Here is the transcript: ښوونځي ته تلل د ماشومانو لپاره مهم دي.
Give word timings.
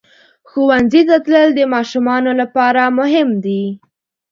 ښوونځي 0.49 1.01
ته 1.09 1.15
تلل 1.25 1.49
د 1.55 1.61
ماشومانو 1.73 2.31
لپاره 2.41 2.81
مهم 2.99 3.29
دي. 3.45 3.63